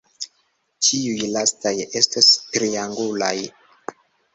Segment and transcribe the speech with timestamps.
[0.87, 3.37] Tiuj lastaj estos triangulaj.